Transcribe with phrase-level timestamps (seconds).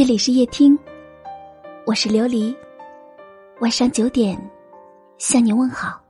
[0.00, 0.78] 这里是夜听，
[1.84, 2.56] 我是琉璃。
[3.60, 4.34] 晚上九点，
[5.18, 6.02] 向你问好。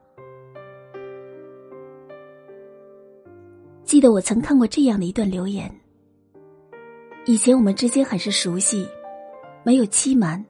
[3.83, 5.69] 记得我曾看过这样的一段留言：
[7.27, 8.87] 以前我们之间很是熟悉，
[9.65, 10.41] 没有欺瞒，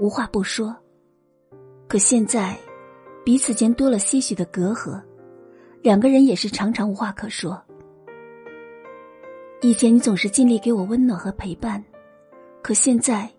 [0.00, 0.76] 无话不说。
[1.86, 2.58] 可现在，
[3.24, 5.00] 彼此间多了些许的隔阂，
[5.80, 7.62] 两个人也是常常无话可说。
[9.60, 11.80] 以前你总是尽力给我温暖和陪伴，
[12.62, 13.30] 可现在，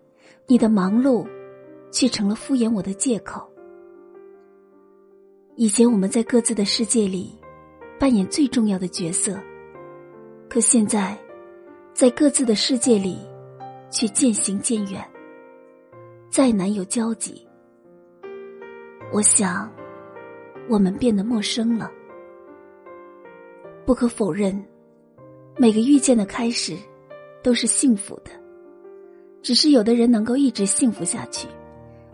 [0.46, 1.26] 你的忙碌，
[1.90, 3.48] 却成了敷衍我的借口。
[5.56, 7.38] 以前我们在各自的世界里，
[8.00, 9.38] 扮演最重要的角色，
[10.48, 11.16] 可现在，
[11.94, 13.18] 在各自的世界里，
[13.90, 15.02] 却渐行渐远，
[16.30, 17.46] 再难有交集。
[19.12, 19.70] 我想，
[20.68, 21.90] 我们变得陌生了。
[23.84, 24.62] 不可否认。
[25.58, 26.74] 每个遇见的开始，
[27.42, 28.30] 都是幸福的。
[29.42, 31.48] 只是有的人能够一直幸福下去，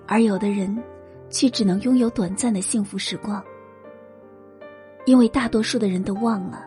[0.06, 0.82] 而有的人，
[1.28, 3.44] 却只能拥有短暂的幸福时光。
[5.04, 6.64] 因为大多数的人都忘了，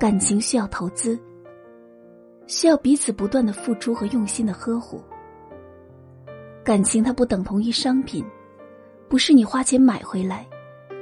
[0.00, 1.18] 感情需要投资，
[2.46, 5.02] 需要彼此不断的付出和用心的呵护。
[6.64, 8.24] 感情它不等同于商品，
[9.08, 10.46] 不是你花钱买回来，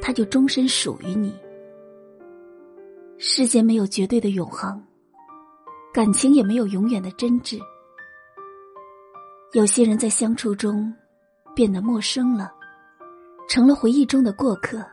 [0.01, 1.33] 它就终身属于你。
[3.17, 4.83] 世间没有绝对的永恒，
[5.93, 7.61] 感情也没有永远的真挚。
[9.53, 10.93] 有些人在相处中
[11.55, 12.53] 变得陌生了，
[13.49, 14.85] 成了回忆中的过客，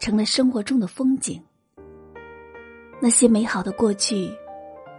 [0.00, 1.40] 成了生活中的风景。
[3.00, 4.30] 那些美好的过去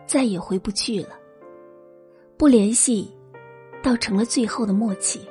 [0.06, 1.10] 再也回不去了，
[2.38, 3.12] 不联系，
[3.84, 5.28] 倒成了最后的默契。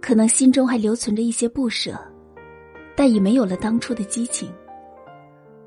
[0.00, 1.98] 可能心中还留存着一些不舍，
[2.94, 4.52] 但已没有了当初的激情。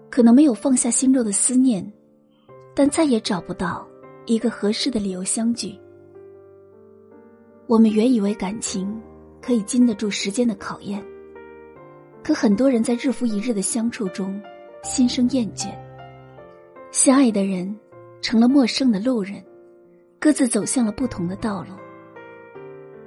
[0.09, 1.91] 可能没有放下心中的思念，
[2.75, 3.87] 但再也找不到
[4.29, 5.75] 一个合适的理由相聚。
[7.65, 9.01] 我们原以为感情
[9.41, 11.03] 可以经得住时间的考验，
[12.23, 14.39] 可很多人在日复一日的相处中
[14.83, 15.73] 心生厌倦。
[16.91, 17.75] 相爱的人
[18.21, 19.43] 成了陌生的路人，
[20.19, 21.69] 各自走向了不同的道路。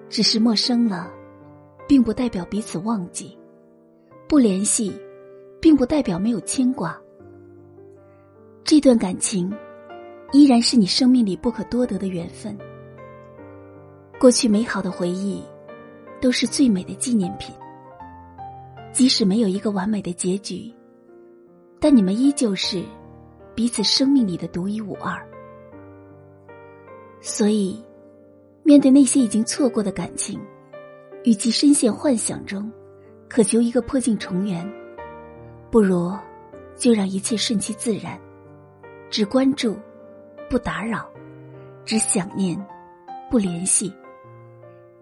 [0.08, 1.08] 只是陌生了，
[1.86, 3.38] 并不代表彼此忘记，
[4.28, 4.92] 不联系。
[5.60, 7.00] 并不代表没有牵挂。
[8.64, 9.48] 这段感情，
[10.32, 12.56] 依然是你生命里不可多得的缘分。
[14.18, 15.42] 过去美好的回忆，
[16.20, 17.54] 都是最美的纪念品。
[18.92, 20.72] 即使没有一个完美的结局，
[21.78, 22.82] 但你们依旧是
[23.54, 25.16] 彼此生命里的独一无二。
[27.20, 27.82] 所以，
[28.62, 30.40] 面对那些已经错过的感情，
[31.24, 32.70] 与其深陷幻想中，
[33.28, 34.66] 渴求一个破镜重圆。
[35.70, 36.14] 不如，
[36.76, 38.18] 就让一切顺其自然，
[39.08, 39.76] 只关注，
[40.52, 41.10] 不打扰，
[41.82, 42.62] 只想念，
[43.30, 43.90] 不联系。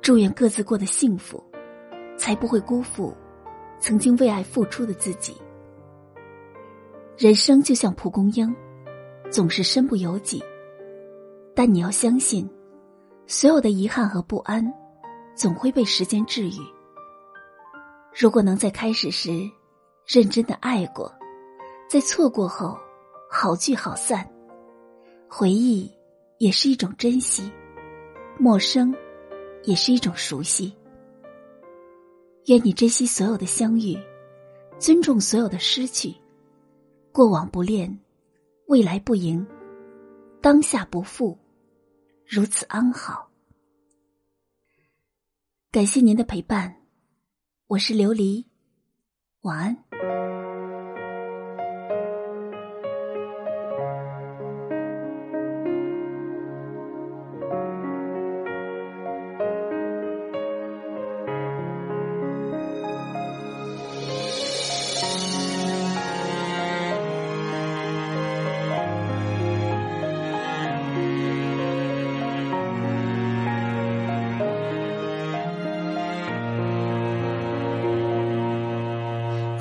[0.00, 1.42] 祝愿各自过得幸福，
[2.16, 3.12] 才不会辜负
[3.80, 5.36] 曾经为爱付出的自己。
[7.18, 8.54] 人生就像蒲公英，
[9.28, 10.40] 总是身不由己，
[11.52, 12.48] 但你要相信，
[13.26, 14.64] 所有的遗憾和不安，
[15.34, 16.60] 总会被时间治愈。
[18.16, 19.50] 如果能在开始时。
[20.06, 21.12] 认真的爱过，
[21.88, 22.78] 在错过后，
[23.28, 24.29] 好聚好散。
[25.32, 25.88] 回忆
[26.38, 27.48] 也是一种珍惜，
[28.36, 28.92] 陌生
[29.62, 30.74] 也是一种熟悉。
[32.46, 33.96] 愿你珍惜所有的相遇，
[34.80, 36.12] 尊重所有的失去，
[37.12, 37.96] 过往不恋，
[38.66, 39.46] 未来不迎，
[40.42, 41.38] 当下不负，
[42.26, 43.30] 如此安好。
[45.70, 46.74] 感谢您的陪伴，
[47.68, 48.44] 我是琉璃，
[49.42, 49.89] 晚安。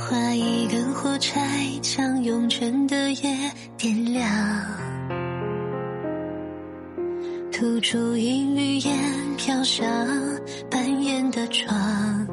[0.09, 1.39] 划一根火柴
[1.83, 3.37] 将慵倦的夜
[3.77, 4.25] 点亮，
[7.51, 8.97] 吐出一缕烟
[9.37, 9.85] 飘向
[10.67, 12.27] 半掩的窗。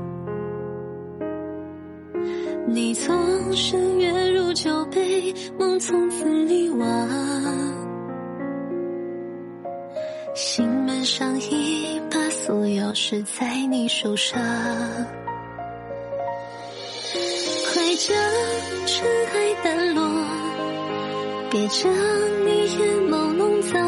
[2.66, 3.14] 你从
[3.52, 6.88] 深渊入酒杯，梦从此溺亡。
[10.34, 14.40] 心门上一把锁钥匙在你手上。
[17.86, 18.16] 别将
[18.84, 20.02] 尘埃掸落
[21.52, 21.88] 别将
[22.44, 23.80] 你眼眸弄脏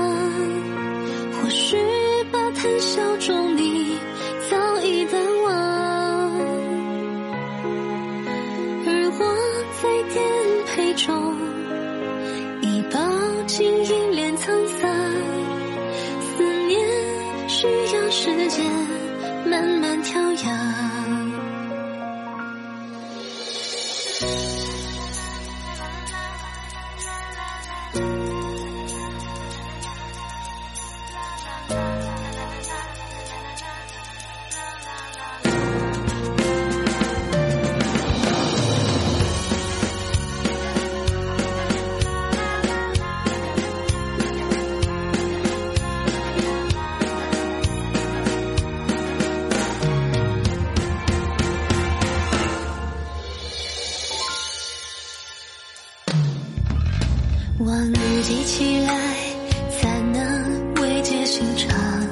[1.32, 1.76] 或许
[2.30, 3.98] 吧谈笑中你
[4.48, 5.52] 早已淡忘。
[8.86, 9.20] 而我
[9.82, 10.24] 在颠
[10.66, 11.57] 沛中
[57.60, 59.16] 往日记起来，
[59.80, 62.07] 才能慰藉心肠。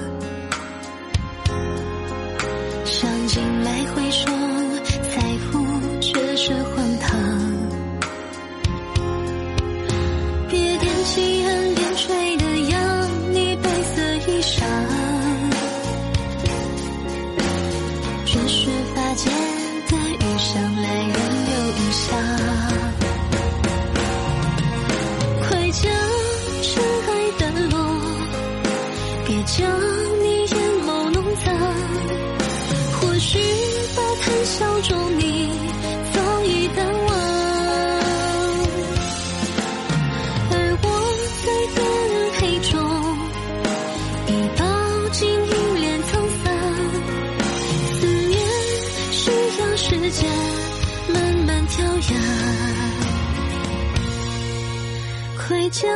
[55.48, 55.88] 快将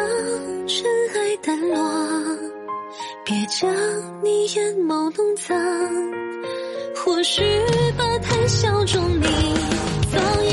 [0.69, 1.76] 尘埃掸落，
[3.25, 3.69] 别将
[4.23, 5.58] 你眼眸弄脏，
[6.94, 7.43] 或许
[7.99, 9.26] 吧，谈笑中你
[10.12, 10.50] 早已。